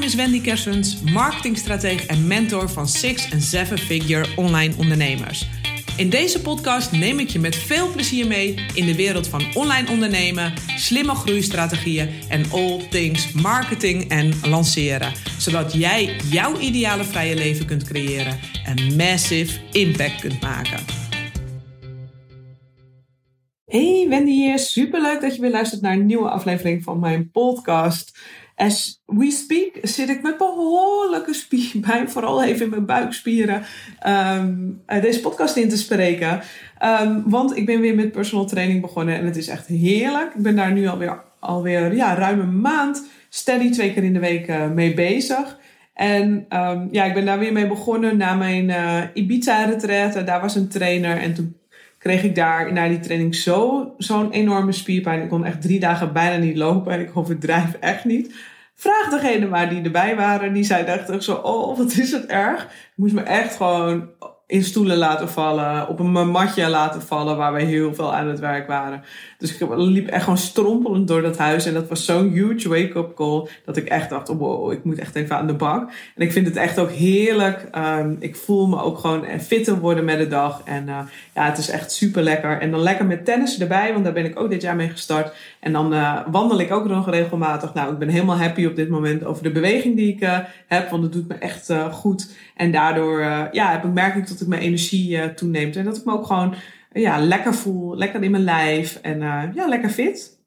naam 0.00 0.08
is 0.08 0.14
Wendy 0.14 0.40
Kersens, 0.40 1.00
marketingstratege 1.00 2.06
en 2.06 2.26
mentor 2.26 2.70
van 2.70 2.88
six- 2.88 3.28
en 3.30 3.40
seven-figure 3.40 4.26
online 4.36 4.74
ondernemers. 4.76 5.48
In 5.96 6.10
deze 6.10 6.40
podcast 6.40 6.92
neem 6.92 7.18
ik 7.18 7.28
je 7.28 7.38
met 7.38 7.56
veel 7.56 7.92
plezier 7.92 8.26
mee 8.26 8.54
in 8.74 8.86
de 8.86 8.94
wereld 8.94 9.28
van 9.28 9.54
online 9.54 9.90
ondernemen, 9.90 10.52
slimme 10.76 11.14
groeistrategieën 11.14 12.08
en 12.28 12.50
all 12.50 12.88
things 12.90 13.32
marketing 13.32 14.08
en 14.08 14.32
lanceren. 14.48 15.12
Zodat 15.38 15.72
jij 15.72 16.16
jouw 16.30 16.58
ideale 16.58 17.04
vrije 17.04 17.34
leven 17.34 17.66
kunt 17.66 17.84
creëren 17.84 18.38
en 18.64 18.96
massive 18.96 19.60
impact 19.72 20.20
kunt 20.20 20.40
maken. 20.40 20.80
Hey 23.64 24.06
Wendy 24.08 24.30
hier, 24.30 24.58
superleuk 24.58 25.20
dat 25.20 25.34
je 25.34 25.40
weer 25.40 25.50
luistert 25.50 25.80
naar 25.80 25.92
een 25.92 26.06
nieuwe 26.06 26.30
aflevering 26.30 26.82
van 26.82 26.98
mijn 26.98 27.30
podcast. 27.30 28.18
As 28.60 29.02
we 29.06 29.30
speak 29.30 29.78
zit 29.82 30.08
ik 30.08 30.22
met 30.22 30.38
behoorlijke 30.38 31.34
spierpijn, 31.34 32.10
vooral 32.14 32.44
even 32.44 32.64
in 32.64 32.70
mijn 32.70 32.86
buikspieren, 32.86 33.62
um, 34.06 34.82
deze 35.00 35.20
podcast 35.20 35.56
in 35.56 35.68
te 35.68 35.76
spreken. 35.76 36.40
Um, 36.84 37.22
want 37.26 37.56
ik 37.56 37.66
ben 37.66 37.80
weer 37.80 37.94
met 37.94 38.12
personal 38.12 38.46
training 38.46 38.80
begonnen 38.80 39.14
en 39.14 39.24
het 39.24 39.36
is 39.36 39.48
echt 39.48 39.66
heerlijk. 39.66 40.34
Ik 40.34 40.42
ben 40.42 40.56
daar 40.56 40.72
nu 40.72 40.86
alweer, 40.86 41.22
alweer 41.38 41.94
ja, 41.94 42.14
ruim 42.14 42.40
een 42.40 42.60
maand 42.60 43.06
steady 43.28 43.70
twee 43.70 43.92
keer 43.92 44.04
in 44.04 44.12
de 44.12 44.18
week 44.18 44.48
uh, 44.48 44.70
mee 44.70 44.94
bezig. 44.94 45.58
En 45.94 46.46
um, 46.50 46.88
ja, 46.90 47.04
ik 47.04 47.14
ben 47.14 47.24
daar 47.24 47.38
weer 47.38 47.52
mee 47.52 47.66
begonnen 47.66 48.16
na 48.16 48.34
mijn 48.34 48.68
uh, 48.68 49.02
Ibiza-retraite. 49.14 50.24
Daar 50.24 50.40
was 50.40 50.54
een 50.54 50.68
trainer 50.68 51.16
en 51.16 51.34
toen 51.34 51.59
kreeg 52.00 52.22
ik 52.22 52.34
daar 52.34 52.72
na 52.72 52.88
die 52.88 53.00
training 53.00 53.34
zo, 53.34 53.94
zo'n 53.98 54.30
enorme 54.30 54.72
spierpijn. 54.72 55.22
Ik 55.22 55.28
kon 55.28 55.44
echt 55.44 55.62
drie 55.62 55.80
dagen 55.80 56.12
bijna 56.12 56.36
niet 56.36 56.56
lopen 56.56 56.92
en 56.92 57.00
ik 57.00 57.16
overdrijf 57.16 57.74
echt 57.80 58.04
niet. 58.04 58.34
Vraag 58.74 59.08
degene 59.10 59.46
maar 59.46 59.68
die 59.68 59.82
erbij 59.82 60.16
waren. 60.16 60.52
Die 60.52 60.64
zei 60.64 60.84
echt 60.84 61.24
zo, 61.24 61.34
oh 61.34 61.76
wat 61.78 61.92
is 61.92 62.12
het 62.12 62.26
erg. 62.26 62.62
Ik 62.64 62.92
moest 62.94 63.14
me 63.14 63.20
echt 63.20 63.56
gewoon 63.56 64.08
in 64.50 64.64
stoelen 64.64 64.96
laten 64.96 65.28
vallen, 65.28 65.88
op 65.88 65.98
een 65.98 66.30
matje 66.30 66.68
laten 66.68 67.02
vallen 67.02 67.36
waar 67.36 67.52
we 67.52 67.62
heel 67.62 67.94
veel 67.94 68.14
aan 68.14 68.28
het 68.28 68.38
werk 68.38 68.66
waren. 68.66 69.02
Dus 69.38 69.58
ik 69.58 69.68
liep 69.76 70.08
echt 70.08 70.22
gewoon 70.22 70.38
strompelend 70.38 71.08
door 71.08 71.22
dat 71.22 71.38
huis 71.38 71.66
en 71.66 71.74
dat 71.74 71.88
was 71.88 72.04
zo'n 72.04 72.28
huge 72.28 72.68
wake-up 72.68 73.14
call 73.14 73.48
dat 73.64 73.76
ik 73.76 73.88
echt 73.88 74.10
dacht, 74.10 74.28
oh, 74.28 74.38
wow, 74.38 74.72
ik 74.72 74.84
moet 74.84 74.98
echt 74.98 75.14
even 75.14 75.36
aan 75.36 75.46
de 75.46 75.54
bak. 75.54 75.90
En 76.14 76.22
ik 76.22 76.32
vind 76.32 76.46
het 76.46 76.56
echt 76.56 76.78
ook 76.78 76.90
heerlijk. 76.90 77.68
Um, 77.76 78.16
ik 78.20 78.36
voel 78.36 78.66
me 78.66 78.82
ook 78.82 78.98
gewoon 78.98 79.24
fitter 79.40 79.78
worden 79.78 80.04
met 80.04 80.18
de 80.18 80.28
dag 80.28 80.62
en 80.64 80.88
uh, 80.88 80.98
ja, 81.34 81.44
het 81.44 81.58
is 81.58 81.70
echt 81.70 81.92
super 81.92 82.22
lekker. 82.22 82.60
En 82.60 82.70
dan 82.70 82.80
lekker 82.80 83.06
met 83.06 83.24
tennis 83.24 83.60
erbij, 83.60 83.92
want 83.92 84.04
daar 84.04 84.12
ben 84.12 84.24
ik 84.24 84.40
ook 84.40 84.50
dit 84.50 84.62
jaar 84.62 84.76
mee 84.76 84.88
gestart. 84.88 85.34
En 85.60 85.72
dan 85.72 85.92
uh, 85.92 86.18
wandel 86.30 86.60
ik 86.60 86.72
ook 86.72 86.88
nog 86.88 87.10
regelmatig. 87.10 87.74
Nou, 87.74 87.92
ik 87.92 87.98
ben 87.98 88.08
helemaal 88.08 88.38
happy 88.38 88.66
op 88.66 88.76
dit 88.76 88.88
moment 88.88 89.24
over 89.24 89.42
de 89.42 89.50
beweging 89.50 89.96
die 89.96 90.14
ik 90.14 90.42
heb, 90.66 90.90
want 90.90 91.02
het 91.02 91.12
doet 91.12 91.28
me 91.28 91.34
echt 91.34 91.72
goed. 91.90 92.30
En 92.60 92.70
daardoor 92.70 93.20
ja, 93.52 93.70
heb 93.70 93.84
ik, 93.84 93.92
merk 93.92 94.14
ik 94.14 94.28
dat 94.28 94.40
ik 94.40 94.46
mijn 94.46 94.62
energie 94.62 95.34
toeneemt 95.34 95.76
en 95.76 95.84
dat 95.84 95.96
ik 95.96 96.04
me 96.04 96.12
ook 96.12 96.26
gewoon 96.26 96.54
ja, 96.92 97.18
lekker 97.18 97.54
voel, 97.54 97.96
lekker 97.96 98.22
in 98.22 98.30
mijn 98.30 98.44
lijf 98.44 98.98
en 99.02 99.20
uh, 99.20 99.42
ja, 99.54 99.66
lekker 99.66 99.90
fit. 99.90 100.38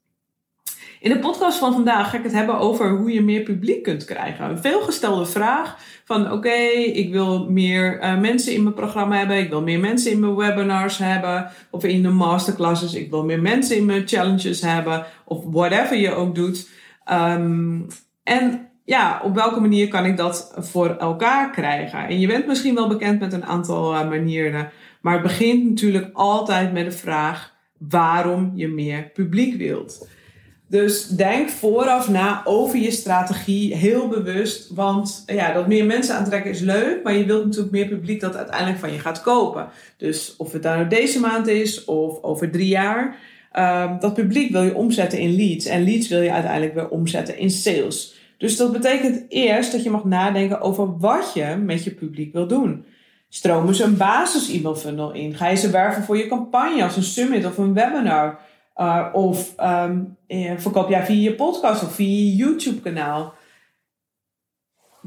In 1.00 1.12
de 1.12 1.18
podcast 1.18 1.58
van 1.58 1.72
vandaag 1.72 2.10
ga 2.10 2.16
ik 2.16 2.22
het 2.22 2.32
hebben 2.32 2.58
over 2.58 2.90
hoe 2.90 3.12
je 3.12 3.22
meer 3.22 3.42
publiek 3.42 3.82
kunt 3.82 4.04
krijgen. 4.04 4.50
Een 4.50 4.58
veelgestelde 4.58 5.26
vraag 5.26 5.78
van 6.04 6.32
oké, 6.32 6.54
ik 6.92 7.12
wil 7.12 7.50
meer 7.50 8.02
uh, 8.02 8.20
mensen 8.20 8.52
in 8.52 8.62
mijn 8.62 8.74
programma 8.74 9.16
hebben. 9.16 9.38
Ik 9.38 9.48
wil 9.48 9.62
meer 9.62 9.80
mensen 9.80 10.10
in 10.10 10.20
mijn 10.20 10.34
webinars 10.34 10.98
hebben. 10.98 11.50
Of 11.70 11.84
in 11.84 12.02
de 12.02 12.08
masterclasses. 12.08 12.94
Ik 12.94 13.10
wil 13.10 13.24
meer 13.24 13.42
mensen 13.42 13.76
in 13.76 13.84
mijn 13.84 14.08
challenges 14.08 14.60
hebben. 14.60 15.06
Of 15.24 15.44
whatever 15.44 15.96
je 15.96 16.10
ook 16.10 16.34
doet. 16.34 16.68
Um, 17.12 17.86
en 18.22 18.68
ja, 18.84 19.20
op 19.24 19.34
welke 19.34 19.60
manier 19.60 19.88
kan 19.88 20.04
ik 20.04 20.16
dat 20.16 20.54
voor 20.56 20.88
elkaar 20.88 21.50
krijgen? 21.50 22.08
En 22.08 22.20
je 22.20 22.26
bent 22.26 22.46
misschien 22.46 22.74
wel 22.74 22.88
bekend 22.88 23.20
met 23.20 23.32
een 23.32 23.44
aantal 23.44 23.94
uh, 23.94 24.08
manieren. 24.08 24.70
Maar 25.00 25.12
het 25.12 25.22
begint 25.22 25.68
natuurlijk 25.68 26.10
altijd 26.12 26.72
met 26.72 26.84
de 26.84 26.96
vraag 26.96 27.52
waarom 27.78 28.52
je 28.54 28.68
meer 28.68 29.10
publiek 29.14 29.56
wilt. 29.56 30.08
Dus 30.68 31.06
denk 31.06 31.48
vooraf 31.48 32.08
na 32.08 32.42
over 32.44 32.78
je 32.78 32.90
strategie 32.90 33.74
heel 33.74 34.08
bewust. 34.08 34.70
Want 34.74 35.22
ja, 35.26 35.52
dat 35.52 35.66
meer 35.66 35.84
mensen 35.86 36.16
aantrekken 36.16 36.50
is 36.50 36.60
leuk, 36.60 37.02
maar 37.02 37.14
je 37.14 37.24
wilt 37.24 37.44
natuurlijk 37.44 37.72
meer 37.72 37.88
publiek 37.88 38.20
dat 38.20 38.36
uiteindelijk 38.36 38.78
van 38.78 38.92
je 38.92 38.98
gaat 38.98 39.22
kopen. 39.22 39.68
Dus 39.96 40.34
of 40.36 40.52
het 40.52 40.62
nou 40.62 40.88
deze 40.88 41.20
maand 41.20 41.46
is 41.46 41.84
of 41.84 42.22
over 42.22 42.50
drie 42.50 42.68
jaar. 42.68 43.16
Um, 43.58 43.98
dat 44.00 44.14
publiek 44.14 44.50
wil 44.50 44.62
je 44.62 44.74
omzetten 44.74 45.18
in 45.18 45.36
leads. 45.36 45.66
En 45.66 45.84
leads 45.84 46.08
wil 46.08 46.20
je 46.20 46.32
uiteindelijk 46.32 46.74
weer 46.74 46.88
omzetten 46.88 47.38
in 47.38 47.50
sales. 47.50 48.22
Dus 48.44 48.56
dat 48.56 48.72
betekent 48.72 49.24
eerst 49.28 49.72
dat 49.72 49.82
je 49.82 49.90
mag 49.90 50.04
nadenken 50.04 50.60
over 50.60 50.98
wat 50.98 51.30
je 51.34 51.56
met 51.64 51.84
je 51.84 51.90
publiek 51.90 52.32
wil 52.32 52.46
doen. 52.46 52.84
Stromen 53.28 53.74
ze 53.74 53.84
een 53.84 53.96
basis 53.96 54.50
e-mail 54.50 54.76
funnel 54.76 55.12
in? 55.12 55.34
Ga 55.34 55.48
je 55.48 55.56
ze 55.56 55.70
werven 55.70 56.02
voor 56.02 56.16
je 56.16 56.26
campagne 56.26 56.82
als 56.82 56.96
een 56.96 57.02
summit 57.02 57.46
of 57.46 57.58
een 57.58 57.74
webinar? 57.74 58.38
Uh, 58.76 59.06
of 59.12 59.54
um, 59.60 60.16
verkoop 60.56 60.88
jij 60.88 61.04
via 61.04 61.30
je 61.30 61.34
podcast 61.34 61.82
of 61.82 61.94
via 61.94 62.08
je 62.08 62.34
YouTube 62.36 62.80
kanaal? 62.80 63.34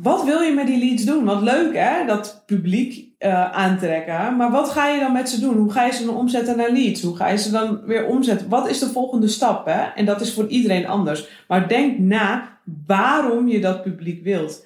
Wat 0.02 0.24
wil 0.24 0.42
je 0.42 0.54
met 0.54 0.68
die 0.68 0.80
leads 0.80 1.04
doen? 1.04 1.26
Wat 1.26 1.42
leuk 1.42 1.76
hè, 1.76 2.06
dat 2.06 2.44
publiek 2.46 3.08
uh, 3.20 3.52
aantrekken. 3.52 4.36
Maar 4.36 4.52
wat 4.52 4.70
ga 4.70 4.88
je 4.88 5.00
dan 5.00 5.12
met 5.12 5.30
ze 5.30 5.40
doen? 5.40 5.58
Hoe 5.58 5.72
ga 5.72 5.86
je 5.86 5.92
ze 5.92 6.06
dan 6.06 6.16
omzetten 6.16 6.58
naar 6.58 6.72
leads? 6.72 7.02
Hoe 7.02 7.16
ga 7.16 7.28
je 7.28 7.38
ze 7.38 7.52
dan 7.52 7.82
weer 7.86 8.06
omzetten? 8.06 8.50
Wat 8.50 8.70
is 8.70 8.80
de 8.80 8.90
volgende 8.90 9.28
stap? 9.28 9.66
Hè? 9.66 9.82
En 9.96 10.06
dat 10.06 10.22
is 10.22 10.34
voor 10.34 10.48
iedereen 10.48 10.88
anders. 10.88 11.28
Maar 11.48 11.68
denk 11.68 11.98
na 11.98 12.60
waarom 12.86 13.48
je 13.48 13.60
dat 13.60 13.84
publiek 13.84 14.24
wilt. 14.24 14.66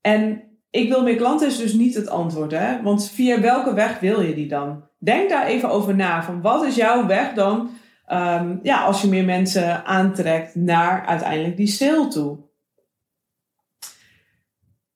En 0.00 0.42
ik 0.70 0.88
wil 0.88 1.02
meer 1.02 1.16
klanten 1.16 1.46
is 1.46 1.56
dus 1.56 1.72
niet 1.72 1.94
het 1.94 2.08
antwoord, 2.08 2.50
hè? 2.50 2.82
Want 2.82 3.10
via 3.10 3.40
welke 3.40 3.74
weg 3.74 4.00
wil 4.00 4.20
je 4.20 4.34
die 4.34 4.48
dan? 4.48 4.84
Denk 4.98 5.30
daar 5.30 5.46
even 5.46 5.70
over 5.70 5.94
na. 5.94 6.22
Van 6.22 6.40
wat 6.40 6.64
is 6.64 6.74
jouw 6.74 7.06
weg 7.06 7.32
dan? 7.32 7.70
Um, 8.12 8.60
ja, 8.62 8.84
als 8.84 9.02
je 9.02 9.08
meer 9.08 9.24
mensen 9.24 9.84
aantrekt 9.84 10.54
naar 10.54 11.06
uiteindelijk 11.06 11.56
die 11.56 11.66
sale 11.66 12.08
toe. 12.08 12.38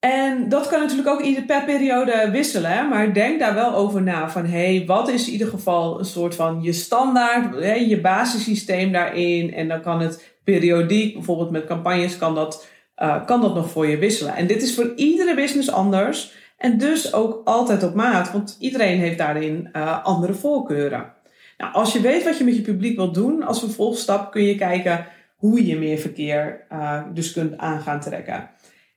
En 0.06 0.48
dat 0.48 0.68
kan 0.68 0.80
natuurlijk 0.80 1.08
ook 1.08 1.22
ieder 1.22 1.42
per 1.42 1.64
periode 1.64 2.28
wisselen, 2.30 2.88
maar 2.88 3.12
denk 3.12 3.40
daar 3.40 3.54
wel 3.54 3.74
over 3.74 4.02
na. 4.02 4.30
Van 4.30 4.44
hé, 4.44 4.76
hey, 4.76 4.86
wat 4.86 5.08
is 5.08 5.26
in 5.26 5.32
ieder 5.32 5.48
geval 5.48 5.98
een 5.98 6.04
soort 6.04 6.34
van 6.34 6.62
je 6.62 6.72
standaard, 6.72 7.64
je 7.88 8.00
basissysteem 8.00 8.92
daarin. 8.92 9.54
En 9.54 9.68
dan 9.68 9.80
kan 9.80 10.00
het 10.00 10.34
periodiek, 10.44 11.14
bijvoorbeeld 11.14 11.50
met 11.50 11.64
campagnes, 11.64 12.18
kan 12.18 12.34
dat 12.34 12.66
uh, 13.02 13.24
kan 13.24 13.40
dat 13.40 13.54
nog 13.54 13.70
voor 13.70 13.86
je 13.86 13.98
wisselen. 13.98 14.34
En 14.34 14.46
dit 14.46 14.62
is 14.62 14.74
voor 14.74 14.92
iedere 14.96 15.34
business 15.34 15.70
anders. 15.70 16.32
En 16.56 16.78
dus 16.78 17.12
ook 17.12 17.40
altijd 17.44 17.82
op 17.82 17.94
maat, 17.94 18.32
want 18.32 18.56
iedereen 18.60 18.98
heeft 18.98 19.18
daarin 19.18 19.68
uh, 19.72 20.04
andere 20.04 20.34
voorkeuren. 20.34 21.12
Nou, 21.58 21.72
als 21.72 21.92
je 21.92 22.00
weet 22.00 22.24
wat 22.24 22.38
je 22.38 22.44
met 22.44 22.56
je 22.56 22.62
publiek 22.62 22.96
wilt 22.96 23.14
doen, 23.14 23.42
als 23.42 23.58
vervolgstap 23.58 24.30
kun 24.32 24.42
je 24.42 24.54
kijken 24.54 25.06
hoe 25.36 25.66
je 25.66 25.76
meer 25.76 25.98
verkeer 25.98 26.66
uh, 26.72 27.02
dus 27.12 27.32
kunt 27.32 27.58
aan 27.58 27.80
gaan 27.80 28.00
trekken. 28.00 28.50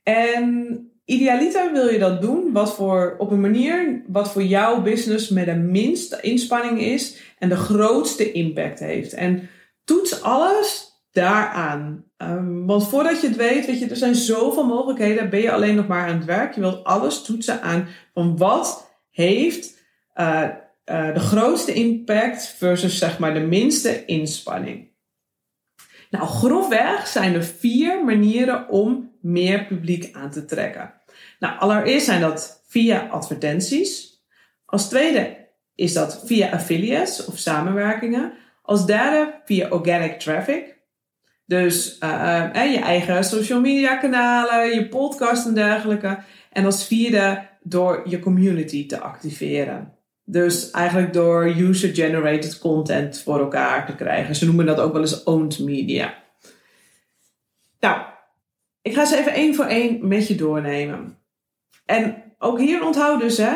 En 0.04 0.84
idealiter 1.10 1.72
wil 1.72 1.90
je 1.90 2.00
dat 2.00 2.22
doen 2.22 2.52
wat 2.52 2.76
voor, 2.76 3.16
op 3.18 3.32
een 3.32 3.42
manier 3.42 4.02
wat 4.08 4.32
voor 4.32 4.44
jouw 4.44 4.82
business 4.82 5.30
met 5.30 5.46
de 5.46 5.56
minste 5.56 6.18
inspanning 6.22 6.82
is 6.82 7.18
en 7.38 7.50
de 7.50 7.56
grootste 7.56 8.32
impact 8.32 8.80
heeft. 8.80 9.14
En 9.14 9.50
toets 9.84 10.22
alles 10.22 10.90
daaraan. 11.12 12.04
Um, 12.18 12.66
want 12.66 12.88
voordat 12.88 13.22
je 13.22 13.28
het 13.28 13.36
weet, 13.36 13.66
weet 13.66 13.80
je, 13.80 13.88
er 13.88 13.96
zijn 13.96 14.16
zoveel 14.16 14.66
mogelijkheden. 14.66 15.30
Ben 15.30 15.42
je 15.42 15.52
alleen 15.52 15.76
nog 15.76 15.88
maar 15.88 16.08
aan 16.08 16.16
het 16.18 16.26
werk. 16.26 16.56
Je 16.56 16.62
wilt 16.62 16.84
alles 16.84 17.22
toetsen 17.22 17.62
aan 17.62 17.88
van 18.14 18.38
wat 18.38 18.92
heeft 19.12 19.78
uh, 20.16 20.48
uh, 20.86 21.14
de 21.14 21.20
grootste 21.20 21.74
impact 21.74 22.48
versus 22.58 22.98
zeg 22.98 23.20
maar 23.20 23.34
de 23.34 23.40
minste 23.40 24.06
inspanning. 24.06 24.88
Nou, 26.10 26.26
grofweg 26.26 27.08
zijn 27.08 27.34
er 27.34 27.44
vier 27.44 28.06
manieren 28.06 28.70
om 28.70 29.12
meer 29.22 29.66
publiek 29.66 30.16
aan 30.16 30.32
te 30.32 30.46
trekken. 30.46 30.99
Nou, 31.40 31.60
allereerst 31.60 32.06
zijn 32.06 32.22
dat 32.22 32.64
via 32.68 33.08
advertenties. 33.08 34.22
Als 34.66 34.90
tweede 34.90 35.48
is 35.76 35.94
dat 35.94 36.24
via 36.26 36.50
affiliates 36.50 37.26
of 37.26 37.38
samenwerkingen. 37.38 38.34
Als 38.62 38.86
derde 38.86 39.42
via 39.46 39.70
organic 39.70 40.20
traffic. 40.20 40.78
Dus 41.46 41.98
uh, 42.04 42.50
uh, 42.56 42.72
je 42.74 42.80
eigen 42.80 43.24
social 43.24 43.60
media 43.60 43.98
kanalen, 43.98 44.74
je 44.76 44.88
podcast 44.88 45.46
en 45.46 45.54
dergelijke. 45.54 46.20
En 46.52 46.66
als 46.66 46.88
vierde 46.88 47.48
door 47.62 48.02
je 48.06 48.20
community 48.20 48.88
te 48.88 49.00
activeren. 49.00 49.94
Dus 50.24 50.72
eigenlijk 50.72 51.14
door 51.14 51.46
user-generated 51.46 52.58
content 52.58 53.22
voor 53.22 53.40
elkaar 53.40 53.86
te 53.86 53.96
krijgen. 53.96 54.36
Ze 54.36 54.46
noemen 54.46 54.66
dat 54.66 54.80
ook 54.80 54.94
wel 54.94 55.02
eens 55.02 55.24
owned 55.24 55.60
media. 55.60 56.14
Nou, 57.80 58.02
ik 58.82 58.94
ga 58.94 59.06
ze 59.06 59.18
even 59.18 59.34
één 59.34 59.56
voor 59.56 59.66
één 59.66 60.08
met 60.08 60.28
je 60.28 60.36
doornemen. 60.36 61.19
En 61.90 62.24
ook 62.38 62.60
hier 62.60 62.86
onthoud 62.86 63.20
dus, 63.20 63.38
hè, 63.38 63.56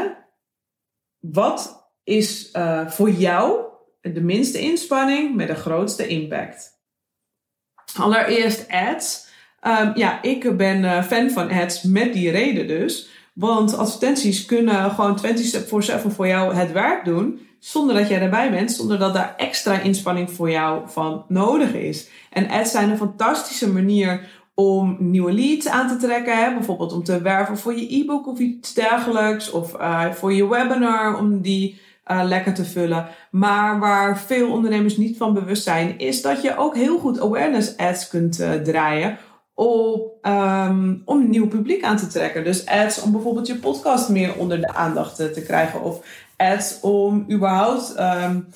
wat 1.20 1.90
is 2.04 2.50
uh, 2.54 2.88
voor 2.88 3.10
jou 3.10 3.62
de 4.02 4.22
minste 4.22 4.60
inspanning 4.60 5.36
met 5.36 5.48
de 5.48 5.56
grootste 5.56 6.08
impact? 6.08 6.82
Allereerst 7.98 8.70
ads. 8.70 9.28
Um, 9.62 9.92
ja, 9.96 10.22
ik 10.22 10.58
ben 10.58 10.84
uh, 10.84 11.04
fan 11.04 11.30
van 11.30 11.52
ads 11.52 11.82
met 11.82 12.14
die 12.14 12.32
reden 12.32 12.68
dus. 12.68 13.10
Want 13.34 13.78
advertenties 13.78 14.46
kunnen 14.46 14.92
gewoon 14.92 15.20
24-7 15.26 16.08
voor 16.08 16.28
jou 16.28 16.56
het 16.56 16.72
werk 16.72 17.06
doen. 17.06 17.48
Zonder 17.60 17.96
dat 17.96 18.10
jij 18.10 18.22
erbij 18.22 18.52
bent. 18.52 18.72
Zonder 18.72 19.00
dat 19.00 19.14
daar 19.14 19.34
extra 19.38 19.80
inspanning 19.80 20.32
voor 20.32 20.52
jou 20.52 20.90
van 20.90 21.26
nodig 21.28 21.74
is. 21.74 22.10
En 22.30 22.50
ads 22.50 22.72
zijn 22.72 22.90
een 22.90 22.98
fantastische 22.98 23.70
manier 23.70 24.28
om 24.56 24.98
nieuwe 25.00 25.32
leads 25.32 25.68
aan 25.68 25.88
te 25.88 25.98
trekken. 25.98 26.38
Hè? 26.38 26.54
Bijvoorbeeld 26.54 26.94
om 26.94 27.04
te 27.04 27.22
werven 27.22 27.58
voor 27.58 27.76
je 27.76 27.96
e-book 27.96 28.28
of 28.28 28.40
iets 28.40 28.74
dergelijks. 28.74 29.52
Of 29.52 29.80
uh, 29.80 30.12
voor 30.12 30.34
je 30.34 30.50
webinar 30.50 31.18
om 31.18 31.42
die 31.42 31.82
uh, 32.12 32.22
lekker 32.24 32.54
te 32.54 32.66
vullen. 32.66 33.08
Maar 33.32 33.80
waar 33.80 34.20
veel 34.20 34.52
ondernemers 34.52 34.98
niet 34.98 35.18
van 35.18 35.34
bewust 35.34 35.64
zijn, 35.64 35.98
is 35.98 36.22
dat 36.22 36.42
je 36.42 36.58
ook 36.58 36.76
heel 36.76 36.98
goed 36.98 37.22
awareness 37.22 37.78
ads 37.78 38.08
kunt 38.08 38.40
uh, 38.40 38.54
draaien. 38.54 39.18
Op, 39.56 40.26
um, 40.26 41.02
om 41.06 41.30
nieuw 41.30 41.48
publiek 41.48 41.84
aan 41.84 41.98
te 41.98 42.08
trekken. 42.08 42.44
Dus 42.44 42.66
ads 42.66 43.02
om 43.02 43.12
bijvoorbeeld 43.12 43.48
je 43.48 43.56
podcast 43.56 44.10
meer 44.10 44.36
onder 44.36 44.62
de 44.62 44.74
aandacht 44.74 45.16
te, 45.16 45.44
krijgen. 45.46 45.82
Of 45.82 46.06
ads 46.38 46.80
om 46.80 47.26
überhaupt 47.32 47.96
um, 48.00 48.48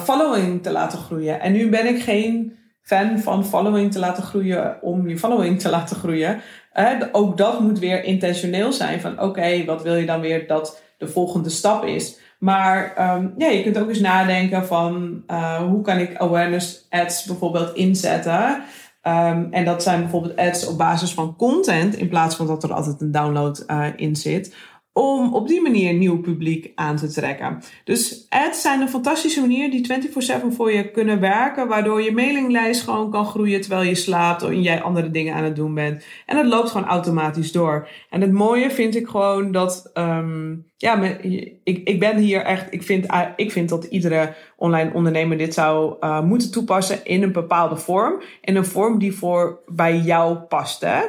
following 0.00 0.62
te 0.62 0.70
laten 0.70 0.98
groeien. 0.98 1.40
En 1.40 1.52
nu 1.52 1.68
ben 1.68 1.86
ik 1.86 2.02
geen 2.02 2.58
fan 2.88 3.18
van 3.18 3.44
following 3.44 3.92
te 3.92 3.98
laten 3.98 4.22
groeien 4.22 4.82
om 4.82 5.08
je 5.08 5.18
following 5.18 5.60
te 5.60 5.70
laten 5.70 5.96
groeien. 5.96 6.40
Ook 7.12 7.36
dat 7.36 7.60
moet 7.60 7.78
weer 7.78 8.04
intentioneel 8.04 8.72
zijn. 8.72 9.00
Van 9.00 9.20
oké, 9.20 9.64
wat 9.64 9.82
wil 9.82 9.94
je 9.94 10.06
dan 10.06 10.20
weer 10.20 10.46
dat 10.46 10.82
de 10.98 11.08
volgende 11.08 11.48
stap 11.48 11.84
is? 11.84 12.18
Maar 12.38 12.94
um, 13.16 13.34
ja, 13.36 13.48
je 13.48 13.62
kunt 13.62 13.78
ook 13.78 13.88
eens 13.88 14.00
nadenken 14.00 14.66
van 14.66 15.22
uh, 15.30 15.56
hoe 15.56 15.82
kan 15.82 15.98
ik 15.98 16.16
awareness 16.16 16.86
ads 16.90 17.24
bijvoorbeeld 17.24 17.74
inzetten. 17.74 18.62
Um, 19.02 19.48
en 19.50 19.64
dat 19.64 19.82
zijn 19.82 20.00
bijvoorbeeld 20.00 20.36
ads 20.36 20.66
op 20.66 20.78
basis 20.78 21.14
van 21.14 21.36
content 21.36 21.96
in 21.96 22.08
plaats 22.08 22.36
van 22.36 22.46
dat 22.46 22.62
er 22.62 22.72
altijd 22.72 23.00
een 23.00 23.12
download 23.12 23.64
uh, 23.66 23.86
in 23.96 24.16
zit 24.16 24.54
om 24.98 25.34
op 25.34 25.48
die 25.48 25.62
manier 25.62 25.92
nieuw 25.94 26.20
publiek 26.20 26.72
aan 26.74 26.96
te 26.96 27.08
trekken. 27.08 27.62
Dus 27.84 28.26
ads 28.28 28.60
zijn 28.60 28.80
een 28.80 28.88
fantastische 28.88 29.40
manier 29.40 29.70
die 29.70 29.86
24/7 29.86 30.52
voor 30.52 30.72
je 30.72 30.90
kunnen 30.90 31.20
werken, 31.20 31.68
waardoor 31.68 32.02
je 32.02 32.12
mailinglijst 32.12 32.82
gewoon 32.82 33.10
kan 33.10 33.26
groeien 33.26 33.60
terwijl 33.60 33.82
je 33.82 33.94
slaapt 33.94 34.42
en 34.42 34.62
jij 34.62 34.82
andere 34.82 35.10
dingen 35.10 35.34
aan 35.34 35.44
het 35.44 35.56
doen 35.56 35.74
bent. 35.74 36.04
En 36.26 36.36
het 36.36 36.46
loopt 36.46 36.70
gewoon 36.70 36.86
automatisch 36.86 37.52
door. 37.52 37.88
En 38.10 38.20
het 38.20 38.32
mooie 38.32 38.70
vind 38.70 38.96
ik 38.96 39.06
gewoon 39.06 39.52
dat, 39.52 39.90
um, 39.94 40.66
ja, 40.76 41.02
ik, 41.64 41.80
ik 41.84 42.00
ben 42.00 42.16
hier 42.16 42.40
echt, 42.40 42.66
ik 42.70 42.82
vind, 42.82 43.06
ik 43.36 43.52
vind 43.52 43.68
dat 43.68 43.84
iedere 43.84 44.34
online 44.56 44.90
ondernemer 44.94 45.38
dit 45.38 45.54
zou 45.54 45.96
uh, 46.00 46.22
moeten 46.22 46.50
toepassen 46.50 47.04
in 47.04 47.22
een 47.22 47.32
bepaalde 47.32 47.76
vorm. 47.76 48.22
In 48.40 48.56
een 48.56 48.64
vorm 48.64 48.98
die 48.98 49.12
voor 49.12 49.58
bij 49.66 49.98
jou 49.98 50.36
past. 50.36 50.80
Hè? 50.80 51.00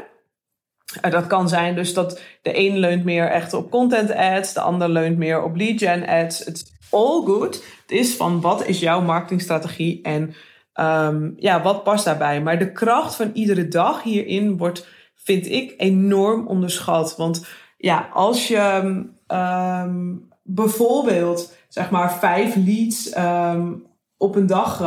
Uh, 1.05 1.11
dat 1.11 1.27
kan 1.27 1.49
zijn 1.49 1.75
dus 1.75 1.93
dat 1.93 2.21
de 2.41 2.57
een 2.57 2.77
leunt 2.77 3.03
meer 3.03 3.29
echt 3.29 3.53
op 3.53 3.71
content 3.71 4.11
ads, 4.11 4.53
de 4.53 4.61
ander 4.61 4.89
leunt 4.89 5.17
meer 5.17 5.43
op 5.43 5.55
lead 5.55 5.79
gen 5.79 6.07
ads. 6.07 6.43
It's 6.43 6.71
all 6.89 7.25
good. 7.25 7.63
Het 7.81 7.91
is 7.91 8.15
van 8.15 8.41
wat 8.41 8.65
is 8.65 8.79
jouw 8.79 9.01
marketingstrategie 9.01 10.01
en 10.01 10.33
um, 10.73 11.33
ja, 11.37 11.61
wat 11.61 11.83
past 11.83 12.05
daarbij. 12.05 12.41
Maar 12.41 12.59
de 12.59 12.71
kracht 12.71 13.15
van 13.15 13.31
iedere 13.33 13.67
dag 13.67 14.03
hierin 14.03 14.57
wordt, 14.57 14.87
vind 15.15 15.49
ik, 15.49 15.73
enorm 15.77 16.47
onderschat. 16.47 17.17
Want 17.17 17.47
ja, 17.77 18.09
als 18.13 18.47
je 18.47 18.81
um, 19.27 20.27
bijvoorbeeld 20.43 21.57
zeg 21.67 21.89
maar 21.89 22.13
vijf 22.13 22.55
leads 22.55 23.17
um, 23.17 23.85
op 24.17 24.35
een 24.35 24.47
dag 24.47 24.79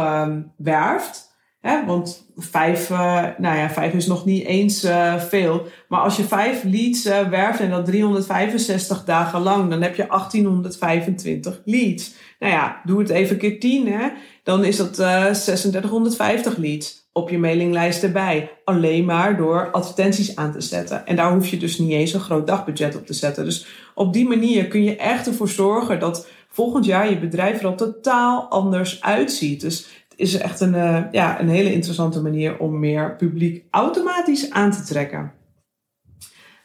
werft 0.56 1.31
Hè? 1.62 1.86
Want 1.86 2.26
vijf, 2.36 2.90
uh, 2.90 3.24
nou 3.38 3.56
ja, 3.56 3.70
vijf 3.70 3.92
is 3.92 4.06
nog 4.06 4.24
niet 4.24 4.44
eens 4.44 4.84
uh, 4.84 5.20
veel. 5.20 5.66
Maar 5.88 6.00
als 6.00 6.16
je 6.16 6.22
vijf 6.22 6.62
leads 6.64 7.06
uh, 7.06 7.28
werft 7.28 7.60
en 7.60 7.70
dat 7.70 7.84
365 7.84 9.04
dagen 9.04 9.40
lang, 9.40 9.70
dan 9.70 9.82
heb 9.82 9.94
je 9.94 10.06
1825 10.06 11.60
leads. 11.64 12.14
Nou 12.38 12.52
ja, 12.52 12.80
doe 12.84 12.98
het 12.98 13.08
even 13.08 13.36
keer 13.36 13.60
10, 13.60 13.86
hè? 13.86 14.08
dan 14.42 14.64
is 14.64 14.76
dat 14.76 14.94
3650 14.94 16.56
leads 16.56 17.02
op 17.12 17.30
je 17.30 17.38
mailinglijst 17.38 18.02
erbij. 18.02 18.50
Alleen 18.64 19.04
maar 19.04 19.36
door 19.36 19.70
advertenties 19.70 20.36
aan 20.36 20.52
te 20.52 20.60
zetten. 20.60 21.06
En 21.06 21.16
daar 21.16 21.32
hoef 21.32 21.46
je 21.46 21.56
dus 21.56 21.78
niet 21.78 21.92
eens 21.92 22.12
een 22.12 22.20
groot 22.20 22.46
dagbudget 22.46 22.96
op 22.96 23.06
te 23.06 23.12
zetten. 23.12 23.44
Dus 23.44 23.66
op 23.94 24.12
die 24.12 24.28
manier 24.28 24.68
kun 24.68 24.84
je 24.84 24.96
echt 24.96 25.26
ervoor 25.26 25.48
zorgen 25.48 26.00
dat 26.00 26.26
volgend 26.48 26.84
jaar 26.84 27.10
je 27.10 27.18
bedrijf 27.18 27.60
er 27.60 27.66
al 27.66 27.74
totaal 27.74 28.46
anders 28.48 29.00
uitziet. 29.00 29.60
Dus 29.60 30.01
is 30.22 30.34
echt 30.34 30.60
een, 30.60 30.74
uh, 30.74 31.04
ja, 31.10 31.40
een 31.40 31.48
hele 31.48 31.72
interessante 31.72 32.22
manier 32.22 32.58
om 32.58 32.78
meer 32.78 33.16
publiek 33.16 33.64
automatisch 33.70 34.50
aan 34.50 34.70
te 34.70 34.82
trekken. 34.82 35.32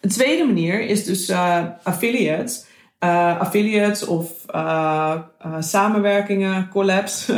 Een 0.02 0.10
tweede 0.10 0.46
manier 0.46 0.82
is 0.82 1.06
dus 1.06 1.30
uh, 1.30 1.64
affiliates. 1.84 2.66
Uh, 3.00 3.40
affiliates 3.40 4.06
of 4.06 4.46
samenwerkingen, 5.60 6.70
collabs. 6.70 7.32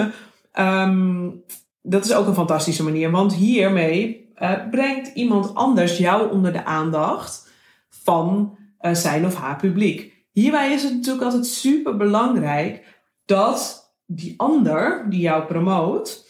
um, 0.54 1.44
dat 1.82 2.06
is 2.06 2.14
ook 2.14 2.28
een 2.28 2.34
fantastische 2.34 2.84
manier, 2.84 3.12
want 3.12 3.34
hiermee 3.34 4.32
brengt 4.72 5.08
iemand 5.14 5.56
anders 5.56 5.98
jou 5.98 6.32
onder 6.32 6.54
de 6.54 6.66
aandacht 6.66 7.52
van 7.90 8.58
zijn 8.92 9.26
of 9.26 9.36
haar 9.36 9.56
publiek. 9.56 10.14
Hierbij 10.32 10.74
is 10.74 10.84
het 10.84 10.94
natuurlijk 10.94 11.24
altijd 11.24 11.46
super 11.46 11.98
belangrijk 11.98 12.84
dat 13.26 13.89
die 14.12 14.34
ander 14.38 15.06
die 15.10 15.20
jou 15.20 15.46
promoot, 15.46 16.26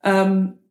um, 0.00 0.62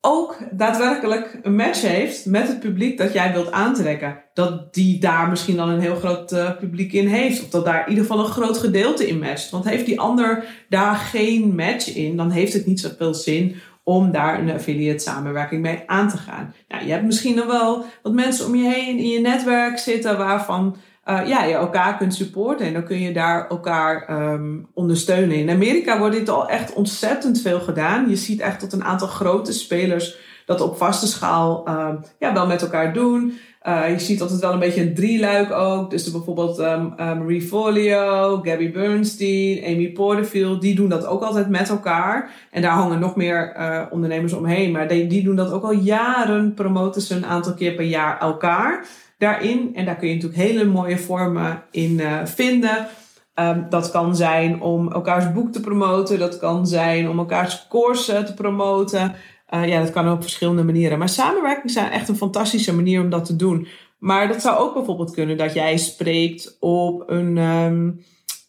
ook 0.00 0.38
daadwerkelijk 0.50 1.38
een 1.42 1.56
match 1.56 1.82
heeft 1.82 2.26
met 2.26 2.48
het 2.48 2.60
publiek 2.60 2.98
dat 2.98 3.12
jij 3.12 3.32
wilt 3.32 3.50
aantrekken. 3.50 4.22
Dat 4.34 4.74
die 4.74 5.00
daar 5.00 5.28
misschien 5.28 5.56
dan 5.56 5.68
een 5.68 5.80
heel 5.80 5.96
groot 5.96 6.32
uh, 6.32 6.56
publiek 6.56 6.92
in 6.92 7.06
heeft. 7.06 7.42
Of 7.42 7.48
dat 7.48 7.64
daar 7.64 7.82
in 7.82 7.88
ieder 7.88 8.04
geval 8.04 8.24
een 8.24 8.30
groot 8.30 8.58
gedeelte 8.58 9.08
in 9.08 9.18
matcht. 9.18 9.50
Want 9.50 9.64
heeft 9.64 9.86
die 9.86 10.00
ander 10.00 10.44
daar 10.68 10.94
geen 10.94 11.54
match 11.54 11.94
in, 11.94 12.16
dan 12.16 12.30
heeft 12.30 12.52
het 12.52 12.66
niet 12.66 12.80
zoveel 12.80 13.14
zin 13.14 13.56
om 13.82 14.12
daar 14.12 14.40
een 14.40 14.50
affiliate 14.50 15.02
samenwerking 15.02 15.62
mee 15.62 15.82
aan 15.86 16.08
te 16.08 16.16
gaan. 16.16 16.54
Nou, 16.68 16.84
je 16.84 16.90
hebt 16.90 17.04
misschien 17.04 17.34
nog 17.34 17.46
wel 17.46 17.84
wat 18.02 18.12
mensen 18.12 18.46
om 18.46 18.54
je 18.54 18.70
heen 18.70 18.98
in 18.98 19.08
je 19.08 19.20
netwerk 19.20 19.78
zitten 19.78 20.18
waarvan 20.18 20.76
uh, 21.10 21.28
ja, 21.28 21.44
je 21.44 21.54
elkaar 21.54 21.96
kunt 21.96 22.14
supporten. 22.14 22.66
En 22.66 22.72
dan 22.72 22.84
kun 22.84 23.00
je 23.00 23.12
daar 23.12 23.48
elkaar 23.48 24.22
um, 24.32 24.66
ondersteunen. 24.74 25.36
In 25.36 25.50
Amerika 25.50 25.98
wordt 25.98 26.16
dit 26.16 26.28
al 26.28 26.48
echt 26.48 26.72
ontzettend 26.72 27.40
veel 27.40 27.60
gedaan. 27.60 28.08
Je 28.08 28.16
ziet 28.16 28.40
echt 28.40 28.60
dat 28.60 28.72
een 28.72 28.84
aantal 28.84 29.08
grote 29.08 29.52
spelers 29.52 30.18
dat 30.46 30.60
op 30.60 30.76
vaste 30.76 31.06
schaal 31.06 31.68
uh, 31.68 31.88
ja, 32.18 32.32
wel 32.32 32.46
met 32.46 32.62
elkaar 32.62 32.92
doen. 32.92 33.38
Uh, 33.68 33.90
je 33.90 33.98
ziet 33.98 34.20
altijd 34.20 34.40
wel 34.40 34.52
een 34.52 34.58
beetje 34.58 34.82
een 34.82 34.94
drieluik 34.94 35.52
ook. 35.52 35.90
Dus 35.90 36.10
bijvoorbeeld 36.10 36.58
um, 36.58 36.94
Marie 36.96 37.42
Folio, 37.42 38.40
Gabby 38.42 38.72
Bernstein, 38.72 39.64
Amy 39.64 39.92
Porterfield. 39.92 40.60
Die 40.60 40.74
doen 40.74 40.88
dat 40.88 41.06
ook 41.06 41.22
altijd 41.22 41.48
met 41.48 41.68
elkaar. 41.68 42.30
En 42.50 42.62
daar 42.62 42.72
hangen 42.72 42.98
nog 42.98 43.16
meer 43.16 43.56
uh, 43.58 43.82
ondernemers 43.90 44.32
omheen. 44.32 44.72
Maar 44.72 44.88
die, 44.88 45.06
die 45.06 45.24
doen 45.24 45.36
dat 45.36 45.52
ook 45.52 45.64
al 45.64 45.72
jaren. 45.72 46.54
Promoten 46.54 47.02
ze 47.02 47.14
een 47.14 47.26
aantal 47.26 47.54
keer 47.54 47.72
per 47.72 47.84
jaar 47.84 48.20
elkaar 48.20 48.86
daarin. 49.20 49.70
En 49.74 49.84
daar 49.84 49.96
kun 49.96 50.08
je 50.08 50.14
natuurlijk 50.14 50.42
hele 50.42 50.64
mooie 50.64 50.98
vormen 50.98 51.62
in 51.70 51.90
uh, 51.90 52.24
vinden. 52.24 52.86
Um, 53.34 53.66
dat 53.70 53.90
kan 53.90 54.16
zijn 54.16 54.60
om 54.60 54.92
elkaars 54.92 55.32
boek 55.32 55.52
te 55.52 55.60
promoten. 55.60 56.18
Dat 56.18 56.38
kan 56.38 56.66
zijn 56.66 57.08
om 57.08 57.18
elkaars 57.18 57.66
course 57.68 58.22
te 58.22 58.34
promoten. 58.34 59.14
Uh, 59.54 59.68
ja, 59.68 59.80
dat 59.80 59.90
kan 59.90 60.12
op 60.12 60.22
verschillende 60.22 60.64
manieren. 60.64 60.98
Maar 60.98 61.08
samenwerking 61.08 61.70
zijn 61.70 61.90
echt 61.90 62.08
een 62.08 62.16
fantastische 62.16 62.74
manier 62.74 63.02
om 63.02 63.10
dat 63.10 63.24
te 63.24 63.36
doen. 63.36 63.66
Maar 63.98 64.28
dat 64.28 64.42
zou 64.42 64.58
ook 64.58 64.74
bijvoorbeeld 64.74 65.10
kunnen 65.10 65.36
dat 65.36 65.54
jij 65.54 65.76
spreekt 65.76 66.56
op 66.60 67.02
een 67.06 67.36
um, 67.36 68.04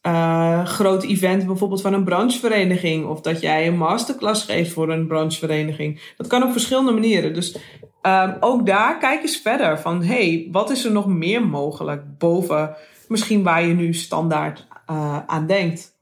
uh, 0.08 0.66
groot 0.66 1.04
event, 1.04 1.46
bijvoorbeeld 1.46 1.82
van 1.82 1.94
een 1.94 2.04
branchevereniging. 2.04 3.06
Of 3.06 3.22
dat 3.22 3.42
jij 3.42 3.68
een 3.68 3.78
masterclass 3.78 4.44
geeft 4.44 4.74
voor 4.74 4.90
een 4.90 5.08
branchevereniging. 5.08 6.14
Dat 6.18 6.28
kan 6.28 6.44
op 6.44 6.52
verschillende 6.52 6.92
manieren. 6.92 7.34
Dus 7.34 7.58
um, 8.02 8.38
ook 8.40 8.66
daar 8.66 8.98
kijk 8.98 9.22
eens 9.22 9.38
verder 9.38 9.80
van, 9.80 10.04
hey, 10.04 10.48
wat 10.52 10.70
is 10.70 10.86
er 10.86 10.92
nog 10.92 11.08
meer 11.08 11.48
mogelijk 11.48 12.18
boven 12.18 12.76
misschien 13.08 13.44
waar 13.44 13.66
je 13.66 13.74
nu 13.74 13.94
standaard 13.94 14.68
uh, 14.90 15.20
aan 15.26 15.48
denkt. 15.48 16.00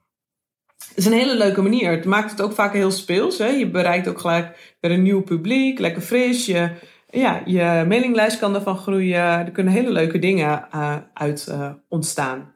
Het 0.88 0.98
is 0.98 1.06
een 1.06 1.20
hele 1.20 1.38
leuke 1.38 1.62
manier. 1.62 1.92
Het 1.92 2.06
maakt 2.06 2.32
het 2.32 2.42
ook 2.42 2.54
vaak 2.54 2.74
heel 2.74 2.92
speels. 2.92 3.38
Hè? 3.38 3.48
Je 3.48 3.70
bereikt 3.70 4.08
ook 4.08 4.20
gelijk 4.20 4.76
weer 4.80 4.92
een 4.92 5.02
nieuw 5.02 5.22
publiek, 5.22 5.80
lekker 5.80 6.02
fris. 6.02 6.46
Je, 6.46 6.70
ja, 7.10 7.42
je 7.46 7.86
mailinglijst 7.88 8.40
kan 8.40 8.56
ervan 8.56 8.78
groeien. 8.78 9.22
Er 9.22 9.52
kunnen 9.52 9.74
hele 9.74 9.92
leuke 9.92 10.20
dingen 10.20 10.68
uh, 10.76 10.96
uit 11.14 11.48
uh, 11.50 11.72
ontstaan. 11.88 12.54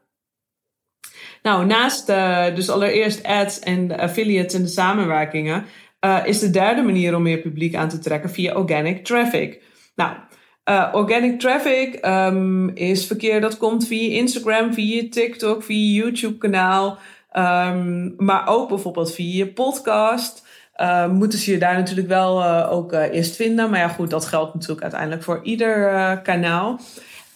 Nou, 1.42 1.66
naast 1.66 2.06
dus 2.54 2.70
allereerst 2.70 3.24
ads 3.24 3.58
en 3.58 3.98
affiliates 3.98 4.54
en 4.54 4.62
de 4.62 4.68
samenwerkingen, 4.68 5.64
uh, 6.04 6.20
is 6.24 6.38
de 6.38 6.50
derde 6.50 6.82
manier 6.82 7.16
om 7.16 7.22
meer 7.22 7.38
publiek 7.38 7.74
aan 7.74 7.88
te 7.88 7.98
trekken 7.98 8.30
via 8.30 8.54
organic 8.54 9.04
traffic. 9.04 9.62
Nou, 9.94 10.16
uh, 10.64 10.88
organic 10.92 11.40
traffic 11.40 12.06
um, 12.06 12.68
is 12.68 13.06
verkeer 13.06 13.40
dat 13.40 13.56
komt 13.56 13.86
via 13.86 14.16
Instagram, 14.16 14.74
via 14.74 15.08
TikTok, 15.10 15.62
via 15.62 16.02
YouTube 16.02 16.38
kanaal, 16.38 16.98
um, 17.32 18.14
maar 18.16 18.48
ook 18.48 18.68
bijvoorbeeld 18.68 19.14
via 19.14 19.44
je 19.44 19.52
podcast. 19.52 20.46
uh, 20.76 21.08
moeten 21.08 21.38
ze 21.38 21.50
je 21.50 21.58
daar 21.58 21.74
natuurlijk 21.74 22.08
wel 22.08 22.44
ook 22.68 22.92
eerst 22.92 23.36
vinden. 23.36 23.70
Maar 23.70 23.80
ja, 23.80 23.88
goed, 23.88 24.10
dat 24.10 24.26
geldt 24.26 24.54
natuurlijk 24.54 24.82
uiteindelijk 24.82 25.22
voor 25.22 25.40
ieder 25.42 26.20
kanaal. 26.22 26.80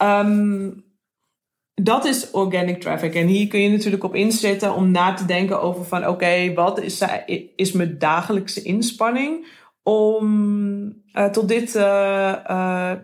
Um, 0.02 0.86
dat 1.80 2.04
is 2.04 2.30
organic 2.30 2.80
traffic. 2.80 3.14
En 3.14 3.26
hier 3.26 3.48
kun 3.48 3.60
je 3.60 3.70
natuurlijk 3.70 4.04
op 4.04 4.14
inzetten 4.14 4.74
om 4.74 4.90
na 4.90 5.14
te 5.14 5.24
denken 5.24 5.62
over 5.62 5.84
van 5.84 6.06
oké, 6.06 6.52
wat 6.54 6.80
is, 6.80 7.04
is 7.56 7.72
mijn 7.72 7.98
dagelijkse 7.98 8.62
inspanning 8.62 9.46
om 9.82 10.96
tot 11.32 11.48
dit, 11.48 11.72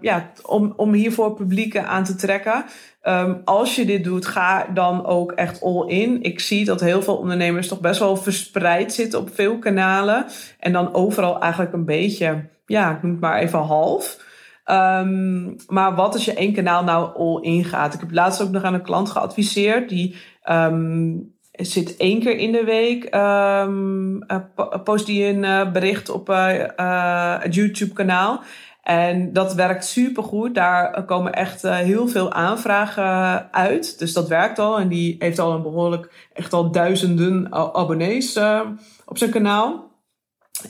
ja, 0.01 0.33
om, 0.43 0.73
om 0.77 0.93
hiervoor 0.93 1.35
publieken 1.35 1.87
aan 1.87 2.05
te 2.05 2.15
trekken. 2.15 2.65
Um, 3.03 3.41
als 3.45 3.75
je 3.75 3.85
dit 3.85 4.05
doet, 4.05 4.27
ga 4.27 4.67
dan 4.75 5.07
ook 5.07 5.33
echt 5.33 5.63
all 5.63 5.89
in. 5.89 6.23
Ik 6.23 6.41
zie 6.41 6.65
dat 6.65 6.81
heel 6.81 7.03
veel 7.03 7.17
ondernemers 7.17 7.69
toch 7.69 7.81
best 7.81 8.01
wel 8.01 8.17
verspreid 8.17 8.93
zitten 8.93 9.19
op 9.19 9.35
veel 9.35 9.59
kanalen. 9.59 10.27
En 10.59 10.73
dan 10.73 10.95
overal 10.95 11.41
eigenlijk 11.41 11.73
een 11.73 11.85
beetje, 11.85 12.49
ja, 12.67 12.91
ik 12.97 13.03
noem 13.03 13.11
het 13.11 13.21
maar 13.21 13.39
even 13.39 13.59
half. 13.59 14.33
Um, 14.71 15.57
maar 15.69 15.95
wat 15.95 16.15
als 16.15 16.25
je 16.25 16.35
één 16.35 16.53
kanaal 16.53 16.85
nou 16.85 17.17
all 17.17 17.43
in 17.43 17.65
gaat? 17.65 17.95
Ik 17.95 18.01
heb 18.01 18.13
laatst 18.13 18.43
ook 18.43 18.51
nog 18.51 18.63
aan 18.63 18.75
een 18.75 18.83
klant 18.83 19.11
geadviseerd. 19.11 19.89
Die 19.89 20.17
um, 20.51 21.35
zit 21.53 21.97
één 21.97 22.21
keer 22.21 22.37
in 22.37 22.53
de 22.53 22.65
week, 22.65 23.15
um, 23.15 24.27
post 24.85 25.07
die 25.07 25.27
een 25.27 25.43
uh, 25.43 25.73
bericht 25.73 26.09
op 26.09 26.31
uh, 26.31 26.65
uh, 26.77 27.41
het 27.41 27.55
YouTube 27.55 27.93
kanaal. 27.93 28.43
En 28.83 29.33
dat 29.33 29.55
werkt 29.55 29.85
supergoed. 29.85 30.55
Daar 30.55 31.05
komen 31.05 31.33
echt 31.33 31.63
heel 31.63 32.09
veel 32.09 32.33
aanvragen 32.33 33.53
uit. 33.53 33.99
Dus 33.99 34.13
dat 34.13 34.29
werkt 34.29 34.59
al. 34.59 34.79
En 34.79 34.89
die 34.89 35.17
heeft 35.19 35.39
al 35.39 35.53
een 35.53 35.63
behoorlijk, 35.63 36.29
echt 36.33 36.53
al 36.53 36.71
duizenden 36.71 37.53
abonnees 37.53 38.41
op 39.05 39.19
zijn 39.19 39.31
kanaal. 39.31 39.91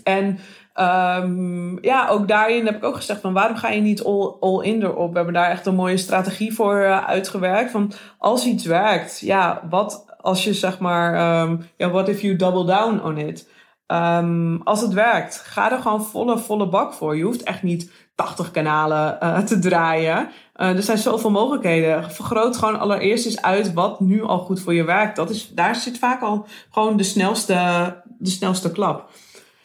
En 0.05 0.39
um, 0.81 1.78
ja, 1.83 2.09
ook 2.09 2.28
daarin 2.28 2.66
heb 2.66 2.76
ik 2.76 2.85
ook 2.85 2.97
gezegd 2.97 3.21
van 3.21 3.33
waarom 3.33 3.57
ga 3.57 3.69
je 3.69 3.81
niet 3.81 4.04
all, 4.04 4.35
all 4.40 4.64
in 4.64 4.83
erop? 4.83 5.11
We 5.11 5.16
hebben 5.16 5.35
daar 5.35 5.50
echt 5.50 5.66
een 5.66 5.75
mooie 5.75 5.97
strategie 5.97 6.54
voor 6.54 6.76
uh, 6.76 7.04
uitgewerkt. 7.07 7.71
Van 7.71 7.93
als 8.19 8.47
iets 8.47 8.64
werkt, 8.64 9.21
ja, 9.21 9.62
wat 9.71 10.04
als 10.21 10.45
je 10.45 10.54
zeg 10.54 10.78
maar, 10.78 11.40
um, 11.43 11.66
ja, 11.76 11.90
what 11.90 12.09
if 12.09 12.21
you 12.21 12.37
double 12.37 12.64
down 12.64 13.00
on 13.02 13.19
it? 13.19 13.49
Um, 13.87 14.61
als 14.62 14.81
het 14.81 14.93
werkt, 14.93 15.37
ga 15.37 15.73
er 15.73 15.78
gewoon 15.78 16.04
volle, 16.04 16.38
volle 16.38 16.69
bak 16.69 16.93
voor. 16.93 17.16
Je 17.16 17.25
hoeft 17.25 17.43
echt 17.43 17.62
niet 17.62 17.93
80 18.14 18.50
kanalen 18.50 19.19
uh, 19.23 19.38
te 19.38 19.59
draaien. 19.59 20.28
Uh, 20.57 20.69
er 20.76 20.83
zijn 20.83 20.99
zoveel 20.99 21.31
mogelijkheden. 21.31 22.11
Vergroot 22.11 22.57
gewoon 22.57 22.78
allereerst 22.78 23.26
eens 23.26 23.43
uit 23.43 23.73
wat 23.73 24.00
nu 24.00 24.23
al 24.23 24.38
goed 24.38 24.61
voor 24.61 24.75
je 24.75 24.85
werkt. 24.85 25.16
Dat 25.16 25.31
is, 25.31 25.49
daar 25.49 25.76
zit 25.76 25.99
vaak 25.99 26.23
al 26.23 26.47
gewoon 26.71 26.97
de 26.97 27.02
snelste, 27.02 27.57
de 28.19 28.31
snelste 28.31 28.73
klap. 28.73 29.11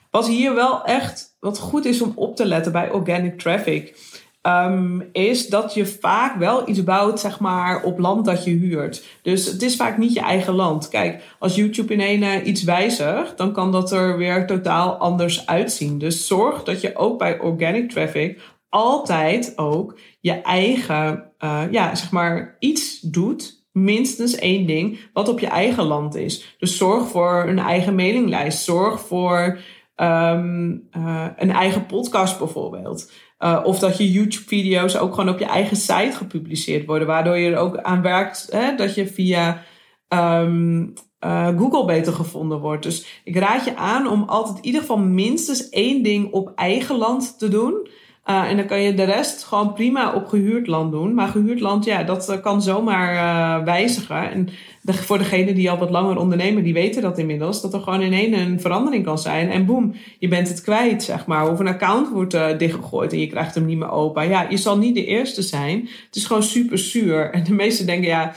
Wat 0.09 0.27
hier 0.27 0.55
wel 0.55 0.83
echt 0.83 1.37
wat 1.39 1.59
goed 1.59 1.85
is 1.85 2.01
om 2.01 2.11
op 2.15 2.35
te 2.35 2.45
letten 2.45 2.71
bij 2.71 2.91
organic 2.91 3.39
traffic 3.39 3.95
Um, 4.41 5.09
is 5.11 5.47
dat 5.47 5.73
je 5.73 5.85
vaak 5.85 6.35
wel 6.35 6.69
iets 6.69 6.83
bouwt, 6.83 7.19
zeg 7.19 7.39
maar, 7.39 7.83
op 7.83 7.99
land 7.99 8.25
dat 8.25 8.43
je 8.43 8.51
huurt. 8.51 9.05
Dus 9.21 9.45
het 9.45 9.61
is 9.61 9.75
vaak 9.75 9.97
niet 9.97 10.13
je 10.13 10.19
eigen 10.19 10.53
land. 10.53 10.87
Kijk, 10.87 11.23
als 11.39 11.55
YouTube 11.55 11.93
in 11.93 12.01
een 12.01 12.21
uh, 12.21 12.47
iets 12.47 12.63
wijzigt, 12.63 13.37
dan 13.37 13.53
kan 13.53 13.71
dat 13.71 13.91
er 13.91 14.17
weer 14.17 14.47
totaal 14.47 14.93
anders 14.93 15.45
uitzien. 15.45 15.97
Dus 15.97 16.27
zorg 16.27 16.63
dat 16.63 16.81
je 16.81 16.95
ook 16.95 17.17
bij 17.17 17.39
organic 17.39 17.89
traffic 17.89 18.39
altijd 18.69 19.57
ook 19.57 19.99
je 20.19 20.33
eigen, 20.33 21.31
uh, 21.39 21.61
ja, 21.71 21.95
zeg 21.95 22.11
maar, 22.11 22.55
iets 22.59 22.99
doet 22.99 23.63
minstens 23.71 24.35
één 24.35 24.65
ding 24.65 24.99
wat 25.13 25.29
op 25.29 25.39
je 25.39 25.47
eigen 25.47 25.83
land 25.83 26.15
is. 26.15 26.55
Dus 26.57 26.77
zorg 26.77 27.07
voor 27.07 27.45
een 27.47 27.59
eigen 27.59 27.95
mailinglijst. 27.95 28.63
Zorg 28.63 28.99
voor 28.99 29.59
um, 30.01 30.87
uh, 30.97 31.25
een 31.35 31.51
eigen 31.51 31.85
podcast 31.85 32.37
bijvoorbeeld. 32.39 33.11
Uh, 33.39 33.61
of 33.63 33.79
dat 33.79 33.97
je 33.97 34.11
YouTube-video's 34.11 34.97
ook 34.97 35.13
gewoon 35.13 35.33
op 35.33 35.39
je 35.39 35.45
eigen 35.45 35.77
site 35.77 36.11
gepubliceerd 36.11 36.85
worden, 36.85 37.07
waardoor 37.07 37.37
je 37.37 37.51
er 37.51 37.57
ook 37.57 37.77
aan 37.77 38.01
werkt 38.01 38.47
hè, 38.51 38.75
dat 38.75 38.95
je 38.95 39.07
via 39.07 39.63
um, 40.09 40.93
uh, 41.25 41.47
Google 41.47 41.85
beter 41.85 42.13
gevonden 42.13 42.59
wordt. 42.59 42.83
Dus 42.83 43.21
ik 43.23 43.37
raad 43.37 43.65
je 43.65 43.75
aan 43.75 44.07
om 44.07 44.23
altijd 44.23 44.57
in 44.57 44.65
ieder 44.65 44.81
geval 44.81 44.97
minstens 44.97 45.69
één 45.69 46.03
ding 46.03 46.31
op 46.31 46.51
eigen 46.55 46.97
land 46.97 47.39
te 47.39 47.47
doen. 47.47 47.87
Uh, 48.25 48.49
en 48.49 48.57
dan 48.57 48.65
kan 48.65 48.81
je 48.81 48.93
de 48.93 49.03
rest 49.03 49.43
gewoon 49.43 49.73
prima 49.73 50.13
op 50.13 50.27
gehuurd 50.27 50.67
land 50.67 50.91
doen. 50.91 51.13
Maar 51.13 51.27
gehuurd 51.27 51.59
land, 51.59 51.85
ja, 51.85 52.03
dat 52.03 52.29
uh, 52.29 52.41
kan 52.41 52.61
zomaar 52.61 53.13
uh, 53.13 53.65
wijzigen. 53.65 54.31
En 54.31 54.49
voor 54.83 55.17
degenen 55.17 55.55
die 55.55 55.71
al 55.71 55.77
wat 55.77 55.89
langer 55.89 56.17
ondernemen, 56.17 56.63
die 56.63 56.73
weten 56.73 57.01
dat 57.01 57.17
inmiddels. 57.17 57.61
Dat 57.61 57.73
er 57.73 57.79
gewoon 57.79 58.01
in 58.01 58.13
één 58.13 58.33
een 58.33 58.61
verandering 58.61 59.03
kan 59.03 59.19
zijn. 59.19 59.49
En 59.49 59.65
boem, 59.65 59.95
je 60.19 60.27
bent 60.27 60.47
het 60.47 60.61
kwijt, 60.61 61.03
zeg 61.03 61.25
maar. 61.25 61.51
Of 61.51 61.59
een 61.59 61.67
account 61.67 62.09
wordt 62.09 62.59
dichtgegooid 62.59 63.11
en 63.11 63.19
je 63.19 63.27
krijgt 63.27 63.55
hem 63.55 63.65
niet 63.65 63.77
meer 63.77 63.91
open. 63.91 64.29
Ja, 64.29 64.45
je 64.49 64.57
zal 64.57 64.77
niet 64.77 64.95
de 64.95 65.05
eerste 65.05 65.41
zijn. 65.41 65.89
Het 66.05 66.15
is 66.15 66.25
gewoon 66.25 66.43
super 66.43 66.77
zuur. 66.77 67.31
En 67.31 67.43
de 67.43 67.53
meesten 67.53 67.85
denken, 67.85 68.07
ja, 68.07 68.33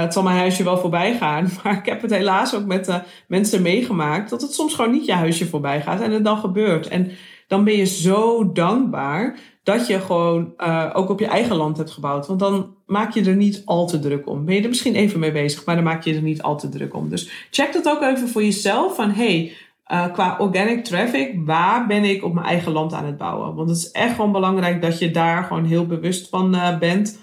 het 0.00 0.12
zal 0.12 0.22
mijn 0.22 0.36
huisje 0.36 0.64
wel 0.64 0.78
voorbij 0.78 1.16
gaan. 1.16 1.48
Maar 1.62 1.78
ik 1.78 1.86
heb 1.86 2.02
het 2.02 2.10
helaas 2.10 2.54
ook 2.54 2.66
met 2.66 3.02
mensen 3.28 3.62
meegemaakt. 3.62 4.30
Dat 4.30 4.42
het 4.42 4.54
soms 4.54 4.74
gewoon 4.74 4.90
niet 4.90 5.06
je 5.06 5.12
huisje 5.12 5.46
voorbij 5.46 5.82
gaat. 5.82 6.00
En 6.00 6.12
het 6.12 6.24
dan 6.24 6.38
gebeurt. 6.38 6.88
En 6.88 7.10
dan 7.46 7.64
ben 7.64 7.76
je 7.76 7.84
zo 7.84 8.52
dankbaar 8.52 9.38
dat 9.62 9.86
je 9.86 10.00
gewoon 10.00 10.52
uh, 10.58 10.90
ook 10.92 11.08
op 11.08 11.20
je 11.20 11.26
eigen 11.26 11.56
land 11.56 11.76
hebt 11.76 11.90
gebouwd. 11.90 12.26
Want 12.26 12.40
dan 12.40 12.74
maak 12.86 13.14
je 13.14 13.24
er 13.24 13.36
niet 13.36 13.62
al 13.64 13.86
te 13.86 13.98
druk 13.98 14.28
om. 14.28 14.44
Ben 14.44 14.54
je 14.54 14.62
er 14.62 14.68
misschien 14.68 14.94
even 14.94 15.20
mee 15.20 15.32
bezig, 15.32 15.64
maar 15.64 15.74
dan 15.74 15.84
maak 15.84 16.02
je 16.02 16.14
er 16.14 16.22
niet 16.22 16.42
al 16.42 16.58
te 16.58 16.68
druk 16.68 16.94
om. 16.94 17.08
Dus 17.08 17.46
check 17.50 17.72
dat 17.72 17.88
ook 17.88 18.02
even 18.02 18.28
voor 18.28 18.42
jezelf. 18.42 18.94
Van 18.94 19.10
hey, 19.10 19.52
uh, 19.92 20.12
qua 20.12 20.36
organic 20.38 20.84
traffic, 20.84 21.32
waar 21.44 21.86
ben 21.86 22.04
ik 22.04 22.24
op 22.24 22.34
mijn 22.34 22.46
eigen 22.46 22.72
land 22.72 22.92
aan 22.92 23.04
het 23.04 23.16
bouwen? 23.16 23.54
Want 23.54 23.68
het 23.68 23.78
is 23.78 23.90
echt 23.90 24.14
gewoon 24.14 24.32
belangrijk 24.32 24.82
dat 24.82 24.98
je 24.98 25.10
daar 25.10 25.44
gewoon 25.44 25.64
heel 25.64 25.86
bewust 25.86 26.28
van 26.28 26.54
uh, 26.54 26.78
bent. 26.78 27.18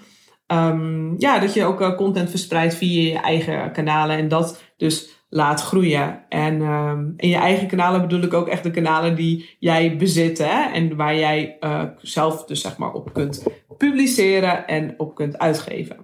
Um, 0.46 1.14
ja, 1.18 1.38
dat 1.38 1.54
je 1.54 1.64
ook 1.64 1.96
content 1.96 2.30
verspreidt 2.30 2.74
via 2.74 3.12
je 3.12 3.18
eigen 3.18 3.72
kanalen. 3.72 4.16
En 4.16 4.28
dat 4.28 4.62
dus 4.76 5.23
laat 5.28 5.60
groeien. 5.60 6.24
En 6.28 6.60
um, 6.60 7.14
in 7.16 7.28
je 7.28 7.36
eigen 7.36 7.66
kanalen 7.66 8.00
bedoel 8.00 8.22
ik 8.22 8.34
ook 8.34 8.48
echt 8.48 8.62
de 8.62 8.70
kanalen 8.70 9.16
die 9.16 9.56
jij 9.58 9.96
bezit. 9.96 10.38
Hè? 10.38 10.72
En 10.72 10.96
waar 10.96 11.16
jij 11.16 11.56
uh, 11.60 11.82
zelf 11.98 12.44
dus 12.44 12.60
zeg 12.60 12.76
maar 12.78 12.92
op 12.92 13.12
kunt 13.12 13.42
publiceren 13.78 14.66
en 14.66 14.94
op 14.96 15.14
kunt 15.14 15.38
uitgeven. 15.38 15.96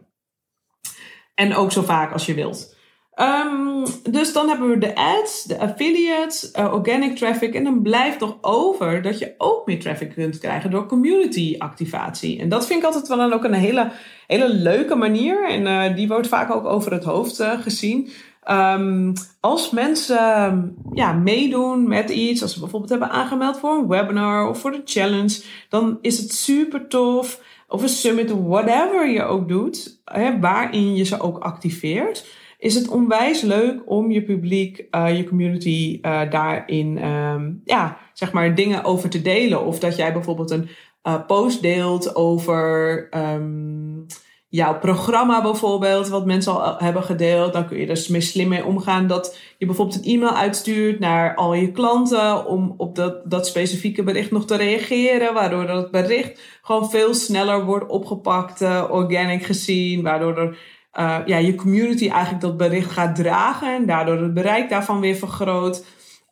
En 1.35 1.55
ook 1.55 1.73
zo 1.73 1.83
vaak 1.83 2.13
als 2.13 2.27
je 2.27 2.35
wilt. 2.35 2.79
Um, 3.21 3.85
dus 4.11 4.33
dan 4.33 4.49
hebben 4.49 4.69
we 4.69 4.79
de 4.79 4.95
ads, 4.95 5.45
de 5.45 5.59
affiliates, 5.59 6.53
uh, 6.59 6.73
organic 6.73 7.17
traffic. 7.17 7.55
En 7.55 7.65
dan 7.65 7.83
blijft 7.83 8.21
nog 8.21 8.39
over 8.41 9.03
dat 9.03 9.19
je 9.19 9.35
ook 9.39 9.67
meer 9.67 9.81
traffic 9.81 10.13
kunt 10.15 10.39
krijgen 10.39 10.71
door 10.71 10.87
community 10.87 11.55
activatie. 11.59 12.41
En 12.41 12.49
dat 12.49 12.67
vind 12.67 12.79
ik 12.79 12.85
altijd 12.85 13.09
wel 13.09 13.17
dan 13.17 13.33
ook 13.33 13.45
een 13.45 13.53
hele, 13.53 13.91
hele 14.27 14.49
leuke 14.49 14.95
manier. 14.95 15.49
En 15.49 15.63
uh, 15.67 15.97
die 15.97 16.09
wordt 16.09 16.29
vaak 16.29 16.55
ook 16.55 16.65
over 16.65 16.93
het 16.93 17.05
hoofd 17.05 17.43
gezien. 17.43 18.11
Um, 18.49 19.13
als 19.41 19.71
mensen 19.71 20.77
ja, 20.93 21.13
meedoen 21.13 21.89
met 21.89 22.11
iets, 22.11 22.43
als 22.43 22.53
ze 22.53 22.61
bijvoorbeeld 22.61 22.91
hebben 22.91 23.11
aangemeld 23.11 23.59
voor 23.59 23.71
een 23.71 23.89
webinar 23.89 24.49
of 24.49 24.59
voor 24.59 24.71
de 24.71 24.83
challenge, 24.85 25.43
dan 25.69 25.99
is 26.01 26.19
het 26.19 26.33
super 26.33 26.89
tof. 26.89 27.43
Of 27.69 27.83
een 27.83 27.89
summit, 27.89 28.31
whatever 28.31 29.11
je 29.11 29.23
ook 29.23 29.49
doet, 29.49 30.01
hè, 30.05 30.39
waarin 30.41 30.95
je 30.95 31.05
ze 31.05 31.21
ook 31.21 31.39
activeert, 31.39 32.27
is 32.59 32.75
het 32.75 32.89
onwijs 32.89 33.41
leuk 33.41 33.83
om 33.85 34.11
je 34.11 34.23
publiek, 34.23 34.87
uh, 34.91 35.17
je 35.17 35.25
community 35.25 35.99
uh, 36.03 36.31
daarin, 36.31 37.05
um, 37.05 37.61
ja, 37.65 37.99
zeg 38.13 38.33
maar 38.33 38.55
dingen 38.55 38.85
over 38.85 39.09
te 39.11 39.23
delen. 39.23 39.65
Of 39.65 39.79
dat 39.79 39.97
jij 39.97 40.13
bijvoorbeeld 40.13 40.51
een 40.51 40.69
uh, 41.03 41.27
post 41.27 41.63
deelt 41.63 42.17
over. 42.17 43.09
Um, 43.35 44.07
jouw 44.51 44.79
programma 44.79 45.43
bijvoorbeeld, 45.43 46.09
wat 46.09 46.27
mensen 46.27 46.53
al 46.53 46.79
hebben 46.79 47.03
gedeeld. 47.03 47.53
Dan 47.53 47.67
kun 47.67 47.79
je 47.79 47.87
er 47.87 48.23
slim 48.23 48.49
mee 48.49 48.65
omgaan 48.65 49.07
dat 49.07 49.39
je 49.59 49.67
bijvoorbeeld 49.67 49.99
een 49.99 50.13
e-mail 50.13 50.35
uitstuurt 50.35 50.99
naar 50.99 51.35
al 51.35 51.55
je 51.55 51.73
klanten 51.73 52.47
om 52.47 52.75
op 52.77 52.97
dat, 52.97 53.31
dat 53.31 53.47
specifieke 53.47 54.03
bericht 54.03 54.31
nog 54.31 54.45
te 54.45 54.57
reageren. 54.57 55.35
Waardoor 55.35 55.67
dat 55.67 55.91
bericht 55.91 56.41
gewoon 56.63 56.91
veel 56.91 57.15
sneller 57.15 57.65
wordt 57.65 57.91
opgepakt, 57.91 58.63
uh, 58.63 58.85
organic 58.91 59.43
gezien. 59.43 60.03
Waardoor 60.03 60.57
uh, 60.99 61.19
ja, 61.25 61.37
je 61.37 61.55
community 61.55 62.09
eigenlijk 62.09 62.43
dat 62.43 62.57
bericht 62.57 62.91
gaat 62.91 63.17
dragen 63.17 63.75
en 63.75 63.87
daardoor 63.87 64.19
het 64.19 64.35
bereik 64.35 64.69
daarvan 64.69 65.01
weer 65.01 65.17
vergroot. 65.17 65.85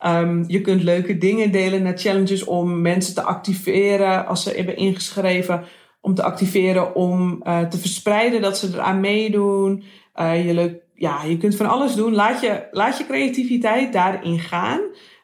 Um, 0.06 0.44
je 0.46 0.60
kunt 0.60 0.82
leuke 0.82 1.18
dingen 1.18 1.50
delen 1.50 1.82
naar 1.82 1.98
challenges 1.98 2.44
om 2.44 2.80
mensen 2.80 3.14
te 3.14 3.22
activeren 3.22 4.26
als 4.26 4.42
ze 4.42 4.50
hebben 4.50 4.76
ingeschreven 4.76 5.64
om 6.09 6.15
te 6.15 6.23
activeren, 6.23 6.95
om 6.95 7.41
uh, 7.43 7.61
te 7.61 7.79
verspreiden 7.79 8.41
dat 8.41 8.59
ze 8.59 8.69
eraan 8.73 9.00
meedoen. 9.00 9.83
Uh, 10.21 10.47
je, 10.47 10.55
leuk, 10.55 10.83
ja, 10.95 11.23
je 11.23 11.37
kunt 11.37 11.57
van 11.57 11.67
alles 11.67 11.95
doen. 11.95 12.15
Laat 12.15 12.41
je, 12.41 12.69
laat 12.71 12.99
je 12.99 13.07
creativiteit 13.07 13.93
daarin 13.93 14.38
gaan. 14.38 14.81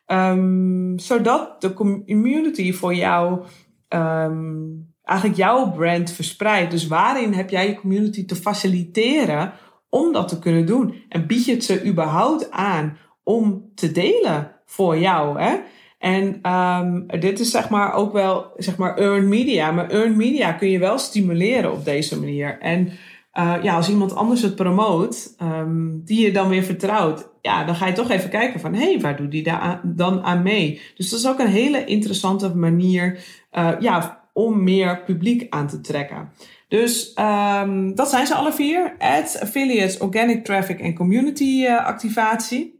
Um, 0.07 0.99
zodat 0.99 1.61
de 1.61 1.73
community 1.73 2.73
voor 2.73 2.95
jou, 2.95 3.45
um, 3.89 4.93
eigenlijk 5.03 5.39
jouw 5.39 5.71
brand 5.71 6.13
verspreidt. 6.13 6.71
Dus 6.71 6.87
waarin 6.87 7.33
heb 7.33 7.51
jij 7.51 7.69
je 7.69 7.81
community 7.81 8.27
te 8.27 8.37
faciliteren 8.37 9.53
om 9.89 10.13
dat 10.13 10.29
te 10.29 10.39
kunnen 10.39 10.67
doen? 10.67 10.95
En 11.09 11.27
bied 11.27 11.45
je 11.45 11.53
het 11.53 11.65
ze 11.65 11.87
überhaupt 11.87 12.51
aan 12.51 12.97
om 13.23 13.71
te 13.75 13.93
delen 13.93 14.53
voor 14.67 14.99
jou? 14.99 15.41
Hè? 15.41 15.57
En 16.05 16.39
ehm, 16.43 17.21
dit 17.21 17.41
is 17.41 17.51
zeg 17.51 17.69
maar 17.69 17.95
ook 17.95 18.13
wel 18.13 18.53
zeg 18.57 18.77
maar 18.77 18.97
earned 18.99 19.29
media. 19.29 19.71
Maar 19.71 19.91
earned 19.91 20.17
media 20.17 20.53
kun 20.53 20.71
je 20.71 20.79
wel 20.79 20.99
stimuleren 20.99 21.73
op 21.73 21.85
deze 21.85 22.19
manier. 22.19 22.59
En 22.61 22.93
uh, 23.35 23.55
ja, 23.63 23.75
als 23.77 23.89
iemand 23.89 24.15
anders 24.15 24.43
het 24.43 24.55
promoot, 24.55 25.35
um, 25.43 26.03
die 26.05 26.21
je 26.21 26.33
dan 26.33 26.49
weer 26.49 26.63
vertrouwt, 26.63 27.29
ja, 27.41 27.65
dan 27.65 27.75
ga 27.75 27.87
je 27.87 27.93
toch 27.93 28.11
even 28.11 28.31
kijken 28.31 28.61
van, 28.61 28.75
hé, 28.75 28.91
hey, 28.91 29.01
waar 29.01 29.17
doet 29.17 29.31
die 29.31 29.43
daar 29.43 29.81
dan 29.83 30.23
aan 30.23 30.43
mee? 30.43 30.81
Dus 30.97 31.11
dat 31.11 31.19
is 31.19 31.29
ook 31.29 31.39
een 31.39 31.47
hele 31.47 31.85
interessante 31.85 32.57
manier, 32.57 33.25
uh, 33.53 33.71
ja, 33.81 34.25
om 34.33 34.63
meer 34.63 35.03
publiek 35.03 35.47
aan 35.51 35.69
te 35.69 35.81
trekken. 35.81 36.31
Dus 36.69 37.15
um, 37.61 37.95
dat 37.95 38.11
zijn 38.11 38.27
ze 38.27 38.35
alle 38.35 38.53
vier. 38.53 38.95
Ads, 38.99 39.41
affiliates, 39.41 39.99
organic 39.99 40.45
traffic 40.45 40.81
en 40.81 40.95
community 40.95 41.63
uh, 41.63 41.87
activatie. 41.87 42.74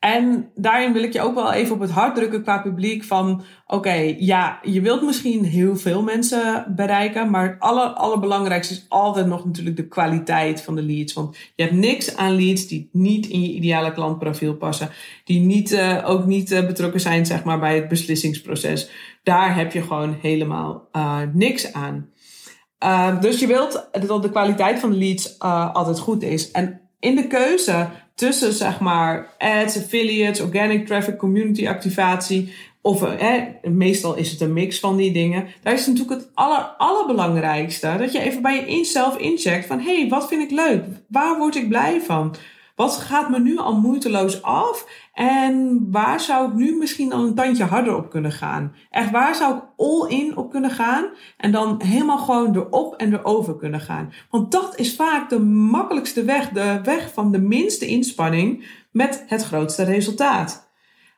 En 0.00 0.50
daarin 0.54 0.92
wil 0.92 1.02
ik 1.02 1.12
je 1.12 1.20
ook 1.20 1.34
wel 1.34 1.52
even 1.52 1.74
op 1.74 1.80
het 1.80 1.90
hart 1.90 2.14
drukken 2.14 2.42
qua 2.42 2.58
publiek 2.58 3.04
van, 3.04 3.42
oké, 3.66 4.14
ja, 4.18 4.58
je 4.62 4.80
wilt 4.80 5.02
misschien 5.02 5.44
heel 5.44 5.76
veel 5.76 6.02
mensen 6.02 6.72
bereiken, 6.76 7.30
maar 7.30 7.48
het 7.48 7.60
aller, 7.60 7.88
allerbelangrijkste 7.88 8.74
is 8.74 8.86
altijd 8.88 9.26
nog 9.26 9.44
natuurlijk 9.44 9.76
de 9.76 9.88
kwaliteit 9.88 10.62
van 10.62 10.74
de 10.74 10.82
leads. 10.82 11.12
Want 11.12 11.36
je 11.54 11.62
hebt 11.62 11.74
niks 11.74 12.16
aan 12.16 12.34
leads 12.34 12.66
die 12.66 12.88
niet 12.92 13.26
in 13.26 13.42
je 13.42 13.52
ideale 13.52 13.92
klantprofiel 13.92 14.54
passen, 14.54 14.88
die 15.24 15.40
niet, 15.40 15.72
uh, 15.72 16.02
ook 16.04 16.26
niet 16.26 16.50
uh, 16.50 16.66
betrokken 16.66 17.00
zijn, 17.00 17.26
zeg 17.26 17.44
maar, 17.44 17.58
bij 17.58 17.74
het 17.74 17.88
beslissingsproces. 17.88 18.90
Daar 19.22 19.56
heb 19.56 19.72
je 19.72 19.82
gewoon 19.82 20.16
helemaal 20.20 20.88
uh, 20.92 21.18
niks 21.32 21.72
aan. 21.72 22.10
dus 23.20 23.40
je 23.40 23.46
wilt 23.46 23.88
dat 24.06 24.22
de 24.22 24.30
kwaliteit 24.30 24.78
van 24.78 24.90
de 24.90 24.96
leads 24.96 25.38
altijd 25.38 25.98
goed 25.98 26.22
is. 26.22 26.50
En 26.50 26.80
in 27.00 27.16
de 27.16 27.26
keuze 27.26 27.88
tussen 28.20 28.52
zeg 28.52 28.80
maar 28.80 29.34
ads, 29.38 29.76
affiliates, 29.76 30.40
organic 30.40 30.86
traffic, 30.86 31.16
community 31.16 31.68
activatie. 31.68 32.52
Of 32.82 33.02
eh, 33.02 33.42
meestal 33.62 34.16
is 34.16 34.30
het 34.30 34.40
een 34.40 34.52
mix 34.52 34.80
van 34.80 34.96
die 34.96 35.12
dingen. 35.12 35.46
Daar 35.62 35.72
is 35.72 35.86
natuurlijk 35.86 36.20
het 36.20 36.30
aller, 36.34 36.58
allerbelangrijkste. 36.58 37.94
Dat 37.98 38.12
je 38.12 38.20
even 38.20 38.42
bij 38.42 38.54
je 38.54 38.66
in 38.66 38.84
zelf 38.84 39.16
incheckt 39.16 39.66
van 39.66 39.78
hé, 39.80 40.00
hey, 40.00 40.08
wat 40.08 40.28
vind 40.28 40.42
ik 40.42 40.50
leuk? 40.50 40.84
Waar 41.08 41.38
word 41.38 41.56
ik 41.56 41.68
blij 41.68 42.00
van? 42.00 42.34
Wat 42.80 42.96
gaat 42.96 43.30
me 43.30 43.40
nu 43.40 43.58
al 43.58 43.80
moeiteloos 43.80 44.42
af? 44.42 44.86
En 45.14 45.86
waar 45.90 46.20
zou 46.20 46.48
ik 46.48 46.54
nu 46.54 46.76
misschien 46.76 47.12
al 47.12 47.24
een 47.24 47.34
tandje 47.34 47.64
harder 47.64 47.96
op 47.96 48.10
kunnen 48.10 48.32
gaan? 48.32 48.74
Echt, 48.90 49.10
waar 49.10 49.34
zou 49.34 49.56
ik 49.56 49.62
all 49.76 50.08
in 50.08 50.36
op 50.36 50.50
kunnen 50.50 50.70
gaan? 50.70 51.04
En 51.36 51.52
dan 51.52 51.82
helemaal 51.84 52.18
gewoon 52.18 52.56
erop 52.56 52.94
en 52.94 53.12
erover 53.12 53.56
kunnen 53.56 53.80
gaan. 53.80 54.12
Want 54.30 54.52
dat 54.52 54.78
is 54.78 54.96
vaak 54.96 55.30
de 55.30 55.40
makkelijkste 55.40 56.24
weg. 56.24 56.48
De 56.48 56.80
weg 56.82 57.12
van 57.12 57.32
de 57.32 57.40
minste 57.40 57.86
inspanning 57.86 58.66
met 58.92 59.24
het 59.26 59.44
grootste 59.44 59.84
resultaat. 59.84 60.70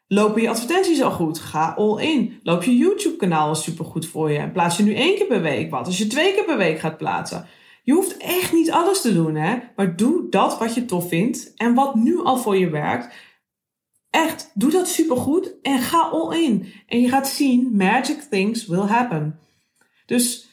Lopen 0.08 0.42
je 0.42 0.48
advertenties 0.48 1.02
al 1.02 1.10
goed? 1.10 1.38
Ga 1.38 1.74
all 1.76 2.02
in. 2.02 2.40
Loop 2.42 2.62
je 2.62 2.76
YouTube 2.76 3.16
kanaal 3.16 3.54
super 3.54 3.84
goed 3.84 4.06
voor 4.06 4.30
je? 4.30 4.38
En 4.38 4.52
plaats 4.52 4.76
je 4.76 4.82
nu 4.82 4.94
één 4.94 5.16
keer 5.16 5.26
per 5.26 5.42
week 5.42 5.70
wat? 5.70 5.86
Als 5.86 5.98
je 5.98 6.06
twee 6.06 6.34
keer 6.34 6.44
per 6.44 6.56
week 6.56 6.78
gaat 6.78 6.96
plaatsen. 6.96 7.46
Je 7.82 7.92
hoeft 7.92 8.16
echt 8.16 8.52
niet 8.52 8.70
alles 8.70 9.00
te 9.00 9.14
doen, 9.14 9.34
hè? 9.34 9.58
Maar 9.76 9.96
doe 9.96 10.28
dat 10.28 10.58
wat 10.58 10.74
je 10.74 10.84
tof 10.84 11.08
vindt 11.08 11.54
en 11.56 11.74
wat 11.74 11.94
nu 11.94 12.18
al 12.18 12.36
voor 12.36 12.56
je 12.56 12.70
werkt. 12.70 13.14
Echt, 14.10 14.50
doe 14.54 14.70
dat 14.70 14.88
supergoed 14.88 15.54
en 15.62 15.78
ga 15.78 16.00
all 16.00 16.42
in. 16.42 16.72
En 16.86 17.00
je 17.00 17.08
gaat 17.08 17.28
zien, 17.28 17.76
magic 17.76 18.20
things 18.30 18.66
will 18.66 18.86
happen. 18.86 19.38
Dus 20.06 20.48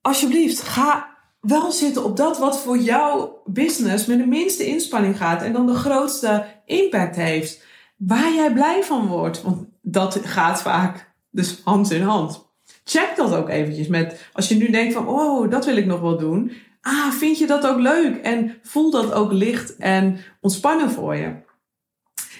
alsjeblieft, 0.00 0.60
ga 0.60 1.16
wel 1.40 1.72
zitten 1.72 2.04
op 2.04 2.16
dat 2.16 2.38
wat 2.38 2.60
voor 2.60 2.78
jouw 2.78 3.42
business 3.44 4.06
met 4.06 4.18
de 4.18 4.26
minste 4.26 4.66
inspanning 4.66 5.16
gaat 5.16 5.42
en 5.42 5.52
dan 5.52 5.66
de 5.66 5.74
grootste 5.74 6.46
impact 6.64 7.16
heeft. 7.16 7.64
Waar 7.96 8.34
jij 8.34 8.52
blij 8.52 8.82
van 8.82 9.06
wordt. 9.06 9.42
Want 9.42 9.66
dat 9.82 10.20
gaat 10.22 10.62
vaak 10.62 11.14
dus 11.30 11.60
hand 11.64 11.90
in 11.90 12.02
hand 12.02 12.53
check 12.84 13.12
dat 13.16 13.34
ook 13.34 13.48
eventjes 13.48 13.86
met, 13.86 14.28
als 14.32 14.48
je 14.48 14.54
nu 14.54 14.70
denkt 14.70 14.94
van, 14.94 15.08
oh, 15.08 15.50
dat 15.50 15.64
wil 15.64 15.76
ik 15.76 15.86
nog 15.86 16.00
wel 16.00 16.18
doen. 16.18 16.52
Ah, 16.80 17.10
vind 17.10 17.38
je 17.38 17.46
dat 17.46 17.66
ook 17.66 17.78
leuk? 17.78 18.16
En 18.16 18.54
voel 18.62 18.90
dat 18.90 19.12
ook 19.12 19.32
licht 19.32 19.76
en 19.76 20.18
ontspannen 20.40 20.90
voor 20.90 21.16
je. 21.16 21.32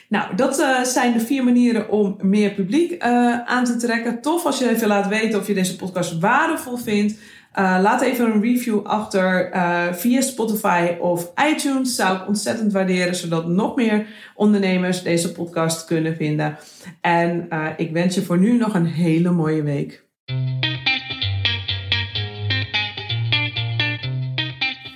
Nou, 0.08 0.36
dat 0.36 0.60
uh, 0.60 0.82
zijn 0.82 1.12
de 1.12 1.20
vier 1.20 1.44
manieren 1.44 1.90
om 1.90 2.16
meer 2.20 2.50
publiek 2.50 2.92
uh, 2.92 3.40
aan 3.40 3.64
te 3.64 3.76
trekken. 3.76 4.20
Tof 4.20 4.44
als 4.44 4.58
je 4.58 4.68
even 4.68 4.88
laat 4.88 5.08
weten 5.08 5.40
of 5.40 5.46
je 5.46 5.54
deze 5.54 5.76
podcast 5.76 6.18
waardevol 6.18 6.76
vindt. 6.76 7.12
Uh, 7.58 7.78
laat 7.82 8.00
even 8.00 8.32
een 8.32 8.42
review 8.42 8.86
achter 8.86 9.50
via 9.92 10.20
Spotify 10.20 10.96
of 11.00 11.32
iTunes. 11.50 11.94
Zou 11.94 12.16
ik 12.16 12.26
ontzettend 12.26 12.72
waarderen, 12.72 13.14
zodat 13.14 13.48
nog 13.48 13.76
meer 13.76 14.06
ondernemers 14.34 15.02
deze 15.02 15.32
podcast 15.32 15.84
kunnen 15.84 16.16
vinden. 16.16 16.58
En 17.00 17.48
ik 17.76 17.92
wens 17.92 18.14
je 18.14 18.22
voor 18.22 18.38
nu 18.38 18.56
nog 18.56 18.74
een 18.74 18.86
hele 18.86 19.30
mooie 19.30 19.62
week. 19.62 20.03